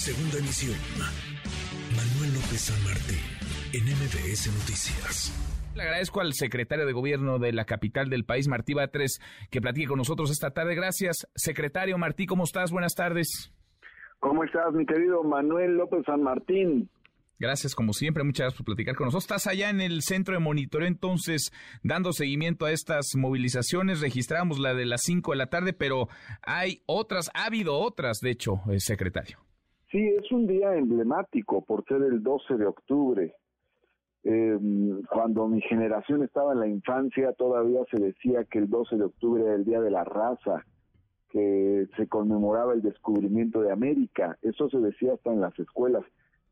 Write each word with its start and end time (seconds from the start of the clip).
Segunda 0.00 0.38
emisión. 0.38 0.78
Manuel 1.94 2.32
López 2.32 2.72
San 2.72 2.84
Martín, 2.84 3.20
en 3.74 3.84
MBS 3.84 4.46
Noticias. 4.48 5.30
Le 5.74 5.82
agradezco 5.82 6.22
al 6.22 6.32
secretario 6.32 6.86
de 6.86 6.94
Gobierno 6.94 7.38
de 7.38 7.52
la 7.52 7.66
capital 7.66 8.08
del 8.08 8.24
país, 8.24 8.48
Martí 8.48 8.72
Batres, 8.72 9.20
que 9.50 9.60
platique 9.60 9.88
con 9.88 9.98
nosotros 9.98 10.30
esta 10.30 10.52
tarde. 10.52 10.74
Gracias. 10.74 11.28
Secretario 11.34 11.98
Martí, 11.98 12.24
¿cómo 12.24 12.44
estás? 12.44 12.72
Buenas 12.72 12.94
tardes. 12.94 13.52
¿Cómo 14.20 14.42
estás, 14.42 14.72
mi 14.72 14.86
querido 14.86 15.22
Manuel 15.22 15.76
López 15.76 16.02
San 16.06 16.22
Martín? 16.22 16.88
Gracias, 17.38 17.74
como 17.74 17.92
siempre, 17.92 18.24
muchas 18.24 18.44
gracias 18.44 18.56
por 18.56 18.74
platicar 18.74 18.94
con 18.94 19.04
nosotros. 19.04 19.24
Estás 19.24 19.48
allá 19.48 19.68
en 19.68 19.82
el 19.82 20.00
centro 20.00 20.32
de 20.32 20.40
monitoreo, 20.40 20.88
entonces, 20.88 21.52
dando 21.82 22.14
seguimiento 22.14 22.64
a 22.64 22.72
estas 22.72 23.08
movilizaciones. 23.16 24.00
Registramos 24.00 24.60
la 24.60 24.72
de 24.72 24.86
las 24.86 25.02
5 25.02 25.32
de 25.32 25.36
la 25.36 25.50
tarde, 25.50 25.74
pero 25.74 26.08
hay 26.40 26.80
otras, 26.86 27.30
ha 27.34 27.44
habido 27.44 27.78
otras, 27.78 28.20
de 28.20 28.30
hecho, 28.30 28.62
eh, 28.70 28.80
secretario. 28.80 29.36
Sí, 29.90 29.98
es 29.98 30.30
un 30.30 30.46
día 30.46 30.76
emblemático 30.76 31.62
por 31.64 31.84
ser 31.84 32.02
el 32.02 32.22
12 32.22 32.56
de 32.56 32.66
octubre. 32.66 33.34
Eh, 34.22 34.56
cuando 35.10 35.48
mi 35.48 35.60
generación 35.62 36.22
estaba 36.22 36.52
en 36.52 36.60
la 36.60 36.68
infancia, 36.68 37.32
todavía 37.32 37.80
se 37.90 37.98
decía 37.98 38.44
que 38.44 38.60
el 38.60 38.70
12 38.70 38.96
de 38.96 39.04
octubre 39.04 39.42
era 39.42 39.54
el 39.54 39.64
Día 39.64 39.80
de 39.80 39.90
la 39.90 40.04
Raza, 40.04 40.64
que 41.30 41.88
se 41.96 42.06
conmemoraba 42.06 42.74
el 42.74 42.82
descubrimiento 42.82 43.62
de 43.62 43.72
América. 43.72 44.38
Eso 44.42 44.68
se 44.68 44.78
decía 44.78 45.14
hasta 45.14 45.32
en 45.32 45.40
las 45.40 45.58
escuelas. 45.58 46.04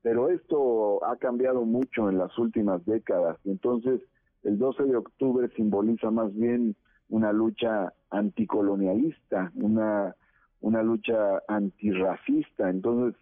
Pero 0.03 0.31
esto 0.31 1.05
ha 1.05 1.17
cambiado 1.17 1.65
mucho 1.65 2.09
en 2.09 2.19
las 2.19 2.37
últimas 2.39 2.85
décadas. 2.87 3.39
Entonces, 3.45 4.01
el 4.43 4.59
12 4.59 4.83
de 4.85 4.97
octubre 4.97 5.49
simboliza 5.55 6.11
más 6.11 6.35
bien 6.35 6.75
una 7.09 7.33
lucha 7.33 7.93
anticolonialista, 8.11 9.53
una, 9.55 10.17
una 10.61 10.83
lucha 10.83 11.41
antirracista. 11.47 12.71
Entonces, 12.71 13.21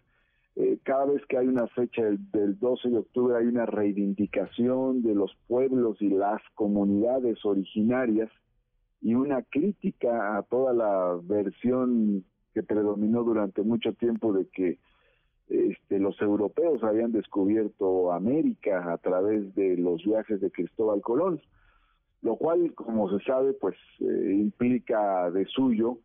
eh, 0.59 0.79
cada 0.81 1.05
vez 1.05 1.23
que 1.27 1.37
hay 1.37 1.45
una 1.45 1.67
fecha 1.67 2.01
del, 2.03 2.57
12 2.57 2.89
de 2.89 2.97
octubre 2.97 3.37
hay 3.37 3.45
una 3.45 3.67
reivindicación 3.67 5.03
de 5.03 5.13
los 5.13 5.31
pueblos 5.47 6.01
y 6.01 6.09
las 6.09 6.41
comunidades 6.55 7.45
originarias 7.45 8.31
y 8.99 9.13
una 9.13 9.43
crítica 9.43 10.35
a 10.35 10.41
toda 10.41 10.73
la 10.73 11.15
versión 11.21 12.25
que 12.55 12.63
predominó 12.63 13.23
durante 13.23 13.61
mucho 13.61 13.93
tiempo 13.93 14.33
de 14.33 14.47
que 14.47 14.79
este, 15.47 15.99
los 15.99 16.19
europeos 16.23 16.83
habían 16.83 17.11
descubierto 17.11 18.11
América 18.11 18.91
a 18.91 18.97
través 18.97 19.53
de 19.53 19.77
los 19.77 20.03
viajes 20.03 20.41
de 20.41 20.49
Cristóbal 20.49 21.01
Colón, 21.01 21.39
lo 22.23 22.35
cual, 22.35 22.73
como 22.73 23.15
se 23.15 23.23
sabe, 23.25 23.53
pues 23.53 23.75
eh, 23.99 24.33
implica 24.33 25.29
de 25.29 25.45
suyo 25.45 25.99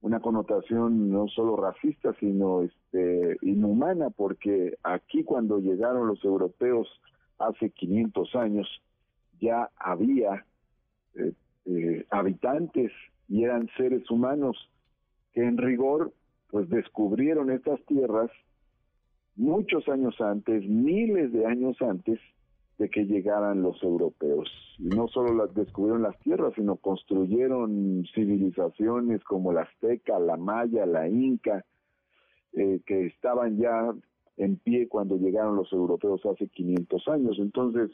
una 0.00 0.20
connotación 0.20 1.10
no 1.10 1.28
solo 1.28 1.56
racista, 1.56 2.14
sino 2.20 2.62
este, 2.62 3.36
inhumana, 3.42 4.10
porque 4.10 4.78
aquí 4.82 5.24
cuando 5.24 5.58
llegaron 5.58 6.06
los 6.06 6.24
europeos 6.24 6.88
hace 7.38 7.70
500 7.70 8.34
años, 8.36 8.82
ya 9.40 9.70
había 9.76 10.44
eh, 11.14 11.32
eh, 11.66 12.06
habitantes 12.10 12.92
y 13.28 13.44
eran 13.44 13.68
seres 13.76 14.08
humanos 14.10 14.56
que 15.32 15.44
en 15.44 15.58
rigor 15.58 16.12
pues 16.50 16.68
descubrieron 16.70 17.50
estas 17.50 17.84
tierras 17.84 18.30
muchos 19.36 19.88
años 19.88 20.20
antes, 20.20 20.64
miles 20.64 21.32
de 21.32 21.46
años 21.46 21.76
antes, 21.80 22.18
de 22.78 22.88
que 22.88 23.04
llegaran 23.06 23.62
los 23.62 23.82
europeos. 23.82 24.48
No 24.78 25.08
solo 25.08 25.34
las 25.34 25.52
descubrieron 25.54 26.02
las 26.02 26.18
tierras, 26.20 26.54
sino 26.54 26.76
construyeron 26.76 28.04
civilizaciones 28.14 29.22
como 29.24 29.52
la 29.52 29.62
azteca, 29.62 30.18
la 30.20 30.36
maya, 30.36 30.86
la 30.86 31.08
inca, 31.08 31.64
eh, 32.52 32.80
que 32.86 33.06
estaban 33.06 33.58
ya 33.58 33.92
en 34.36 34.56
pie 34.56 34.86
cuando 34.88 35.16
llegaron 35.16 35.56
los 35.56 35.72
europeos 35.72 36.24
hace 36.26 36.46
500 36.48 37.08
años. 37.08 37.36
Entonces, 37.40 37.90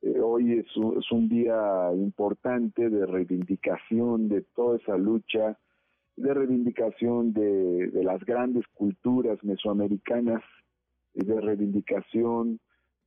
eh, 0.00 0.18
hoy 0.20 0.58
es 0.58 0.76
un, 0.76 0.98
es 0.98 1.12
un 1.12 1.28
día 1.28 1.90
importante 1.94 2.88
de 2.88 3.04
reivindicación 3.04 4.28
de 4.30 4.40
toda 4.54 4.78
esa 4.78 4.96
lucha, 4.96 5.58
de 6.16 6.32
reivindicación 6.32 7.34
de, 7.34 7.88
de 7.90 8.04
las 8.04 8.24
grandes 8.24 8.64
culturas 8.68 9.42
mesoamericanas, 9.44 10.42
de 11.12 11.40
reivindicación 11.40 12.58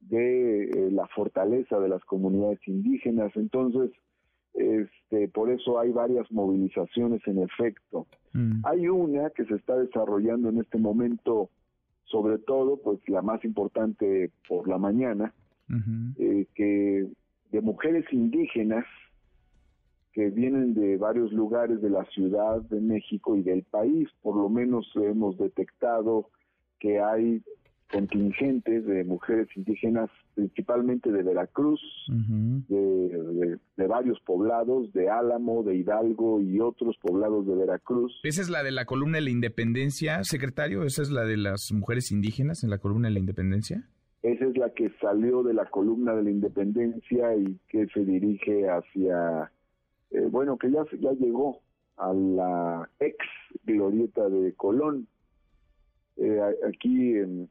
de 0.10 0.64
eh, 0.64 0.92
la 0.92 1.08
fortaleza 1.08 1.80
de 1.80 1.90
las 1.90 2.04
comunidades 2.06 2.60
indígenas. 2.68 3.32
Entonces, 3.36 3.92
este, 4.54 5.28
por 5.28 5.52
eso 5.52 5.80
hay 5.80 5.92
varias 5.92 6.32
movilizaciones 6.32 7.22
en 7.28 7.44
efecto. 7.44 8.08
Mm. 8.34 8.66
Hay 8.66 8.88
una 8.88 9.30
que 9.30 9.46
se 9.46 9.56
está 9.56 9.78
desarrollando 9.78 10.50
en 10.50 10.60
este 10.60 10.78
momento, 10.78 11.50
sobre 12.06 12.38
todo, 12.40 12.78
pues 12.78 13.00
la 13.08 13.22
más 13.22 13.44
importante 13.46 14.32
por 14.48 14.68
la 14.68 14.78
mañana, 14.78 15.34
eh, 16.18 16.48
que 16.56 17.08
de 17.52 17.62
mujeres 17.62 18.06
indígenas 18.12 18.86
que 20.14 20.30
vienen 20.30 20.74
de 20.74 20.98
varios 20.98 21.32
lugares 21.32 21.82
de 21.82 21.90
la 21.90 22.04
Ciudad 22.06 22.62
de 22.62 22.82
México 22.82 23.36
y 23.36 23.44
del 23.44 23.64
país, 23.64 24.08
por 24.24 24.36
lo 24.36 24.50
menos 24.50 24.90
hemos 24.96 25.38
detectado 25.38 26.30
que 26.80 27.00
hay 27.00 27.44
contingentes 27.92 28.86
de 28.86 29.04
mujeres 29.04 29.48
indígenas, 29.56 30.10
principalmente 30.36 31.12
de 31.12 31.24
Veracruz, 31.24 31.80
de, 32.08 33.58
varios 33.88 34.20
poblados, 34.22 34.92
de 34.94 35.10
Álamo, 35.10 35.64
de 35.64 35.76
Hidalgo 35.76 36.42
y 36.42 36.60
otros 36.60 36.98
poblados 36.98 37.48
de 37.48 37.56
Veracruz. 37.56 38.20
¿Esa 38.24 38.42
es 38.42 38.50
la 38.50 38.64
de 38.64 38.72
la 38.72 38.86
columna 38.86 39.18
de 39.18 39.24
la 39.24 39.32
independencia, 39.32 40.24
secretario? 40.24 40.84
¿Esa 40.84 41.02
es 41.02 41.12
la 41.12 41.24
de 41.24 41.38
las 41.38 41.72
mujeres 41.72 42.12
indígenas 42.12 42.64
en 42.64 42.70
la 42.70 42.78
columna 42.78 43.08
de 43.08 43.14
la 43.14 43.20
independencia? 43.20 43.88
Esa 44.24 44.46
es 44.46 44.58
la 44.58 44.70
que 44.72 44.92
salió 45.00 45.44
de 45.44 45.54
la 45.54 45.66
columna 45.66 46.14
de 46.14 46.24
la 46.24 46.32
independencia 46.32 47.36
y 47.38 47.58
que 47.70 47.88
se 47.88 48.04
dirige 48.04 48.68
hacia, 48.68 49.52
eh, 50.12 50.28
bueno, 50.30 50.58
que 50.58 50.70
ya, 50.72 50.84
ya 51.00 51.12
llegó 51.14 51.62
a 51.96 52.14
la 52.14 52.90
ex 53.00 53.18
glorieta 53.64 54.28
de 54.28 54.54
Colón. 54.54 55.08
Eh, 56.18 56.42
aquí 56.68 57.14
en 57.14 57.48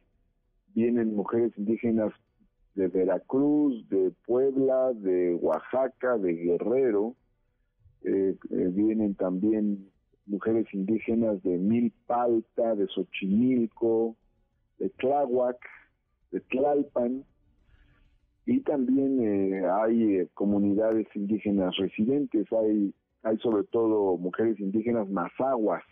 vienen 0.77 1.17
mujeres 1.17 1.53
indígenas 1.57 2.13
de 2.75 2.89
Veracruz, 2.89 3.89
de 3.89 4.13
Puebla, 4.27 4.93
de 4.93 5.35
Oaxaca, 5.37 6.19
de 6.19 6.35
Guerrero, 6.35 7.17
eh, 8.03 8.37
eh, 8.51 8.69
vienen 8.73 9.15
también 9.15 9.89
mujeres 10.27 10.67
indígenas 10.75 11.43
de 11.43 11.57
Milpalta, 11.57 12.75
de 12.75 12.87
Xochimilco, 12.89 14.17
de 14.79 14.91
Tláhuac, 14.91 15.57
de 16.31 16.41
Tlalpan, 16.41 17.25
y 18.45 18.61
también 18.61 19.19
eh, 19.21 19.67
hay 19.67 20.29
comunidades 20.35 21.07
indígenas 21.15 21.75
residentes, 21.79 22.47
hay, 22.53 22.93
hay 23.23 23.39
sobre 23.39 23.65
todo 23.65 24.19
mujeres 24.19 24.61
indígenas 24.61 25.09
mazaguas, 25.09 25.83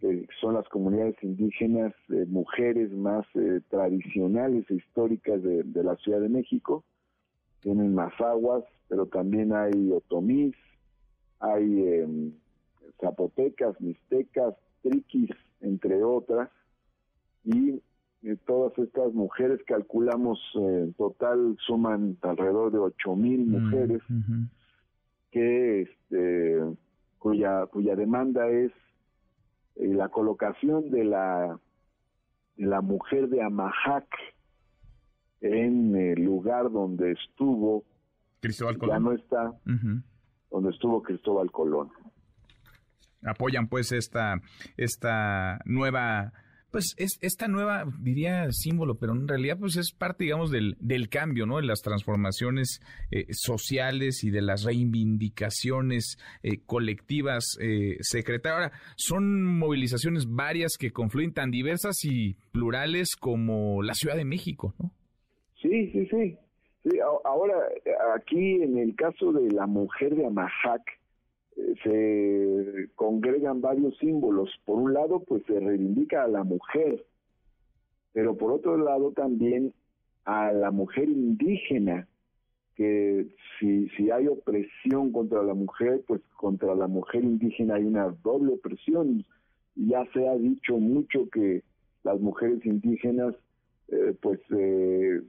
que 0.00 0.26
son 0.40 0.54
las 0.54 0.68
comunidades 0.68 1.16
indígenas, 1.22 1.92
eh, 2.10 2.24
mujeres 2.28 2.92
más 2.92 3.26
eh, 3.34 3.60
tradicionales 3.68 4.64
e 4.70 4.74
históricas 4.74 5.42
de, 5.42 5.82
la 5.82 5.96
Ciudad 5.96 6.20
de 6.20 6.28
México. 6.28 6.84
Tienen 7.60 7.98
aguas, 7.98 8.64
pero 8.88 9.06
también 9.06 9.52
hay 9.52 9.90
otomís, 9.90 10.54
hay 11.40 11.64
em, 11.88 12.32
zapotecas, 13.00 13.80
mixtecas, 13.80 14.54
triquis, 14.82 15.30
entre 15.60 16.02
otras. 16.04 16.48
Y 17.44 17.82
eh, 18.22 18.36
todas 18.46 18.78
estas 18.78 19.12
mujeres, 19.12 19.60
calculamos 19.66 20.38
en 20.54 20.92
total, 20.94 21.56
suman 21.66 22.16
alrededor 22.22 22.72
de 22.72 22.78
ocho 22.78 23.16
mil 23.16 23.46
mm, 23.46 23.50
mujeres, 23.50 24.02
que 25.30 25.82
este, 25.82 26.62
cuya, 27.18 27.66
cuya 27.66 27.96
demanda 27.96 28.48
es 28.48 28.72
eh, 29.78 29.88
la 29.88 30.08
colocación 30.08 30.90
de 30.90 31.04
la, 31.04 31.58
la 32.56 32.80
mujer 32.80 33.28
de 33.28 33.42
Amahac 33.42 34.08
en 35.40 35.94
el 35.94 36.22
lugar 36.24 36.70
donde 36.70 37.12
estuvo 37.12 37.84
Cristóbal 38.40 38.78
Colón. 38.78 38.96
Ya 38.96 39.00
no 39.00 39.12
está 39.12 39.52
donde 40.50 40.70
estuvo 40.70 41.02
Cristóbal 41.02 41.50
Colón. 41.50 41.90
Apoyan 43.22 43.68
pues 43.68 43.92
esta, 43.92 44.40
esta 44.76 45.60
nueva 45.64 46.32
pues 46.70 46.94
es 46.98 47.18
esta 47.22 47.48
nueva, 47.48 47.84
diría 48.00 48.50
símbolo, 48.50 48.96
pero 48.96 49.12
en 49.12 49.26
realidad 49.26 49.58
pues 49.58 49.76
es 49.76 49.92
parte, 49.92 50.24
digamos, 50.24 50.50
del, 50.50 50.76
del 50.80 51.08
cambio, 51.08 51.46
¿no? 51.46 51.56
De 51.56 51.62
las 51.62 51.80
transformaciones 51.80 52.80
eh, 53.10 53.26
sociales 53.30 54.22
y 54.24 54.30
de 54.30 54.42
las 54.42 54.64
reivindicaciones 54.64 56.18
eh, 56.42 56.60
colectivas, 56.66 57.56
eh. 57.60 57.96
Ahora, 58.44 58.72
son 58.96 59.44
movilizaciones 59.44 60.26
varias 60.28 60.76
que 60.78 60.90
confluyen 60.90 61.32
tan 61.32 61.50
diversas 61.50 62.04
y 62.04 62.34
plurales 62.52 63.16
como 63.16 63.82
la 63.82 63.94
Ciudad 63.94 64.16
de 64.16 64.24
México, 64.24 64.74
¿no? 64.78 64.92
Sí, 65.60 65.90
sí, 65.90 66.06
sí. 66.10 66.36
sí 66.84 66.98
ahora, 67.24 67.54
aquí 68.16 68.62
en 68.62 68.78
el 68.78 68.94
caso 68.94 69.32
de 69.32 69.50
la 69.52 69.66
mujer 69.66 70.14
de 70.14 70.26
Amahac, 70.26 70.97
se 71.82 72.88
congregan 72.94 73.60
varios 73.60 73.96
símbolos. 73.98 74.50
Por 74.64 74.78
un 74.78 74.94
lado, 74.94 75.20
pues 75.20 75.42
se 75.46 75.58
reivindica 75.58 76.24
a 76.24 76.28
la 76.28 76.44
mujer 76.44 77.04
pero 78.18 78.36
por 78.36 78.50
otro 78.50 78.76
lado 78.76 79.12
también 79.12 79.72
a 80.24 80.50
la 80.50 80.72
mujer 80.72 81.08
indígena, 81.08 82.08
que 82.74 83.28
si, 83.58 83.88
si 83.90 84.10
hay 84.10 84.26
opresión 84.26 85.12
contra 85.12 85.42
la 85.44 85.54
mujer, 85.54 86.02
pues 86.04 86.20
contra 86.36 86.74
la 86.74 86.88
mujer 86.88 87.22
indígena 87.22 87.76
hay 87.76 87.84
una 87.84 88.08
doble 88.24 88.54
opresión. 88.54 89.24
Ya 89.76 90.04
se 90.12 90.28
ha 90.28 90.34
dicho 90.36 90.78
mucho 90.78 91.28
que 91.30 91.62
las 92.02 92.20
mujeres 92.20 92.66
indígenas 92.66 93.36
eh, 93.86 94.14
pues 94.20 94.40
eh, 94.50 95.22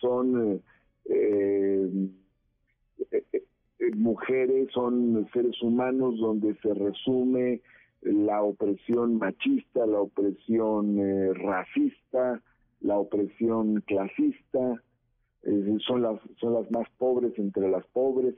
son 0.00 0.62
eh, 1.04 1.90
mujeres, 3.96 4.68
son 4.72 5.28
seres 5.32 5.60
humanos 5.62 6.18
donde 6.18 6.54
se 6.62 6.74
resume 6.74 7.60
la 8.02 8.42
opresión 8.42 9.18
machista, 9.18 9.86
la 9.86 10.00
opresión 10.00 10.98
racista, 11.34 12.42
la 12.80 12.98
opresión 12.98 13.82
clasista, 13.86 14.82
son 15.86 16.02
las 16.02 16.20
son 16.38 16.54
las 16.54 16.70
más 16.70 16.88
pobres 16.98 17.32
entre 17.38 17.68
las 17.70 17.86
pobres. 17.88 18.34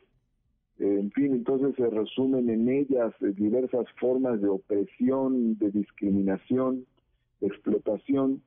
En 0.79 1.11
fin 1.12 1.33
entonces 1.33 1.75
se 1.77 1.88
resumen 1.88 2.49
en 2.50 2.69
ellas 2.69 3.12
diversas 3.21 3.87
formas 4.00 4.41
de 4.41 4.49
opresión 4.49 5.59
de 5.59 5.71
discriminación 5.71 6.87
de 7.43 7.49
explotación. 7.49 8.43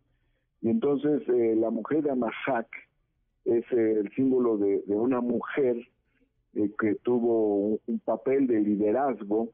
Y 0.61 0.69
entonces 0.69 1.21
eh, 1.29 1.55
la 1.55 1.69
mujer 1.69 2.01
de 2.03 2.11
Amahac 2.11 2.67
es 3.45 3.63
eh, 3.71 3.99
el 3.99 4.09
símbolo 4.15 4.57
de, 4.57 4.81
una 4.87 5.21
mujer 5.21 5.77
eh, 6.55 6.71
que 6.79 6.95
tuvo 6.95 7.79
un, 7.85 7.99
papel 7.99 8.47
de 8.47 8.61
liderazgo 8.61 9.49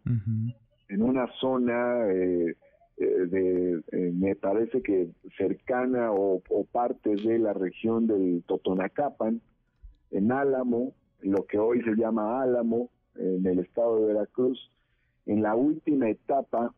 en 0.89 1.01
una 1.01 1.27
zona 1.39 2.05
de, 2.05 3.81
me 4.13 4.35
parece 4.35 4.81
que 4.81 5.09
cercana 5.37 6.11
o, 6.11 6.41
parte 6.71 7.15
de 7.15 7.39
la 7.39 7.53
región 7.53 8.07
del 8.07 8.43
Totonacapan, 8.45 9.41
en 10.11 10.31
Álamo, 10.31 10.93
lo 11.21 11.45
que 11.45 11.57
hoy 11.57 11.81
se 11.83 11.95
llama 11.95 12.41
Álamo, 12.41 12.89
en 13.15 13.45
el 13.45 13.59
estado 13.59 13.99
de 13.99 14.13
Veracruz, 14.13 14.71
en 15.25 15.41
la 15.41 15.55
última 15.55 16.09
etapa 16.09 16.73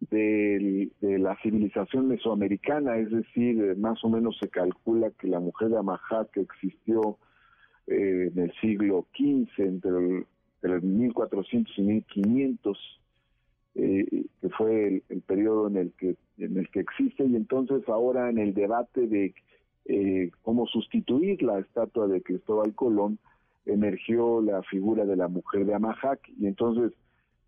de, 0.00 0.90
la 1.00 1.36
civilización 1.42 2.08
mesoamericana, 2.08 2.98
es 2.98 3.10
decir, 3.10 3.62
eh, 3.62 3.74
más 3.76 4.02
o 4.04 4.08
menos 4.08 4.36
se 4.38 4.48
calcula 4.48 5.10
que 5.18 5.28
la 5.28 5.40
mujer 5.40 5.68
de 5.68 5.80
que 6.32 6.40
existió 6.40 7.18
eh, 7.86 8.30
en 8.32 8.38
el 8.38 8.52
siglo 8.60 9.06
XV, 9.16 9.48
entre 9.58 10.26
el, 10.62 10.82
1400 10.82 11.78
y 11.78 11.82
1500, 11.82 13.00
eh, 13.76 14.24
que 14.40 14.48
fue 14.50 15.02
el, 15.08 15.20
periodo 15.22 15.68
en 15.68 15.76
el 15.76 15.92
que 15.92 16.16
en 16.38 16.58
el 16.58 16.68
que 16.68 16.80
existe 16.80 17.24
y 17.24 17.34
entonces 17.34 17.88
ahora 17.88 18.28
en 18.28 18.38
el 18.38 18.52
debate 18.52 19.06
de 19.06 19.34
cómo 20.42 20.66
sustituir 20.66 21.42
la 21.42 21.60
estatua 21.60 22.08
de 22.08 22.20
Cristóbal 22.20 22.74
Colón 22.74 23.18
emergió 23.64 24.40
la 24.40 24.62
figura 24.64 25.04
de 25.04 25.16
la 25.16 25.28
mujer 25.28 25.64
de 25.64 25.74
Amajac 25.74 26.20
y 26.38 26.46
entonces 26.46 26.92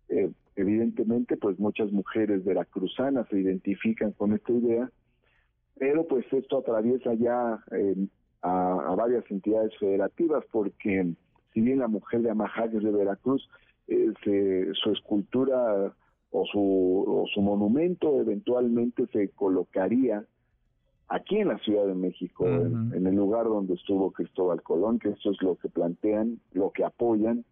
eh, 0.09 0.31
evidentemente, 0.55 1.37
pues 1.37 1.59
muchas 1.59 1.91
mujeres 1.91 2.43
veracruzanas 2.43 3.27
se 3.29 3.39
identifican 3.39 4.11
con 4.11 4.33
esta 4.33 4.51
idea, 4.51 4.91
pero 5.77 6.05
pues 6.07 6.25
esto 6.33 6.57
atraviesa 6.57 7.13
ya 7.13 7.63
eh, 8.43 8.47
a, 8.47 8.95
varias 8.95 9.23
entidades 9.29 9.75
federativas, 9.77 10.43
porque 10.51 11.13
si 11.53 11.61
bien 11.61 11.79
la 11.79 11.87
mujer 11.87 12.21
de 12.21 12.31
Amajac 12.31 12.73
es 12.73 12.83
de 12.83 12.91
Veracruz, 12.91 13.49
eh, 13.87 14.13
su 14.73 14.91
escultura 14.91 15.93
o 16.31 16.45
su, 16.45 17.25
su 17.33 17.41
monumento 17.41 18.19
eventualmente 18.21 19.07
se 19.07 19.29
colocaría 19.29 20.23
aquí 21.07 21.37
en 21.37 21.47
la 21.47 21.57
Ciudad 21.59 21.87
de 21.87 21.95
México, 21.95 22.47
en, 22.47 22.93
en, 22.93 23.07
el 23.07 23.15
lugar 23.15 23.45
donde 23.45 23.73
estuvo 23.73 24.11
Cristóbal 24.11 24.61
Colón, 24.61 24.99
que 24.99 25.09
esto 25.09 25.31
es 25.31 25.41
lo 25.41 25.55
que 25.55 25.69
plantean, 25.69 26.39
lo 26.53 26.71
que 26.71 26.83
apoyan 26.83 27.45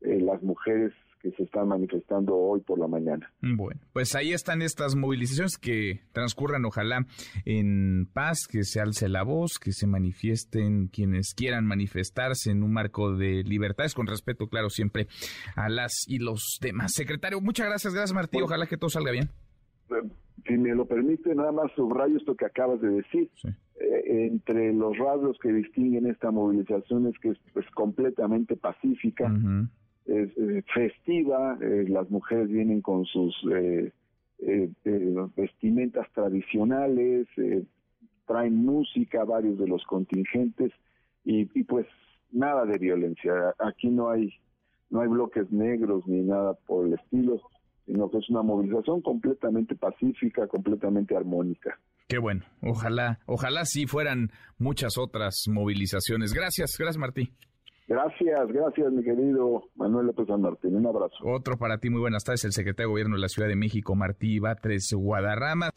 las 0.00 0.42
mujeres 0.42 0.92
que 1.24 1.30
se 1.30 1.44
están 1.44 1.68
manifestando 1.68 2.36
hoy 2.36 2.60
por 2.60 2.78
la 2.78 2.86
mañana. 2.86 3.32
Bueno, 3.40 3.80
pues 3.94 4.14
ahí 4.14 4.34
están 4.34 4.60
estas 4.60 4.94
movilizaciones 4.94 5.56
que 5.56 6.02
transcurran 6.12 6.66
ojalá 6.66 7.06
en 7.46 8.06
paz, 8.12 8.46
que 8.46 8.62
se 8.64 8.78
alce 8.78 9.08
la 9.08 9.22
voz, 9.22 9.58
que 9.58 9.72
se 9.72 9.86
manifiesten 9.86 10.88
quienes 10.88 11.32
quieran 11.34 11.64
manifestarse 11.64 12.50
en 12.50 12.62
un 12.62 12.74
marco 12.74 13.16
de 13.16 13.42
libertades, 13.42 13.94
con 13.94 14.06
respeto, 14.06 14.48
claro, 14.48 14.68
siempre 14.68 15.06
a 15.56 15.70
las 15.70 16.04
y 16.06 16.18
los 16.18 16.58
demás. 16.60 16.92
Secretario, 16.94 17.40
muchas 17.40 17.68
gracias, 17.68 17.94
gracias 17.94 18.14
Martí, 18.14 18.42
ojalá 18.42 18.66
que 18.66 18.76
todo 18.76 18.90
salga 18.90 19.10
bien. 19.10 19.30
Si 20.46 20.52
me 20.58 20.74
lo 20.74 20.84
permite, 20.84 21.34
nada 21.34 21.52
más 21.52 21.72
subrayo 21.74 22.18
esto 22.18 22.34
que 22.34 22.44
acabas 22.44 22.82
de 22.82 22.90
decir. 22.90 23.30
Eh, 23.80 24.26
entre 24.26 24.74
los 24.74 24.98
rasgos 24.98 25.38
que 25.40 25.50
distinguen 25.50 26.06
esta 26.06 26.30
movilización 26.30 27.06
es 27.06 27.18
que 27.18 27.30
es 27.30 27.38
pues, 27.54 27.64
completamente 27.70 28.56
pacífica 28.56 29.32
es, 30.06 30.30
eh, 30.36 30.62
festiva, 30.74 31.58
eh, 31.60 31.86
las 31.88 32.10
mujeres 32.10 32.48
vienen 32.48 32.82
con 32.82 33.04
sus 33.06 33.34
eh, 33.52 33.92
vestimentas 35.36 36.06
tradicionales, 36.12 37.26
traen 38.26 38.56
música 38.56 39.24
varios 39.24 39.58
de 39.58 39.66
los 39.66 39.82
contingentes 39.84 40.72
y, 41.24 41.46
pues 41.64 41.86
nada 42.30 42.66
de 42.66 42.78
violencia. 42.78 43.32
Aquí 43.58 43.88
no 43.88 44.10
hay 44.10 44.32
no 44.90 45.00
hay 45.00 45.08
bloques 45.08 45.50
negros 45.50 46.06
ni 46.06 46.20
nada 46.20 46.54
por 46.66 46.86
el 46.86 46.94
estilo, 46.94 47.40
sino 47.86 48.10
que 48.10 48.18
es 48.18 48.28
una 48.28 48.42
movilización 48.42 49.00
completamente 49.00 49.74
pacífica, 49.74 50.46
completamente 50.46 51.16
armónica. 51.16 51.78
Qué 52.06 52.18
bueno, 52.18 52.44
ojalá, 52.60 53.18
ojalá 53.26 53.64
sí 53.64 53.86
fueran 53.86 54.30
muchas 54.58 54.98
otras 54.98 55.44
movilizaciones. 55.48 56.32
Gracias, 56.34 56.76
gracias 56.78 56.98
Martí. 56.98 57.32
Gracias, 57.86 58.48
gracias, 58.48 58.92
mi 58.92 59.02
querido 59.02 59.64
Manuel 59.76 60.06
López 60.06 60.26
San 60.26 60.40
Martín. 60.40 60.76
Un 60.76 60.86
abrazo. 60.86 61.16
Otro 61.24 61.56
para 61.58 61.78
ti, 61.78 61.90
muy 61.90 62.00
buenas 62.00 62.24
tardes, 62.24 62.44
el 62.44 62.52
secretario 62.52 62.88
de 62.88 62.92
Gobierno 62.92 63.16
de 63.16 63.22
la 63.22 63.28
Ciudad 63.28 63.48
de 63.48 63.56
México, 63.56 63.94
Martí 63.94 64.38
Batres 64.38 64.92
Guadarrama. 64.92 65.70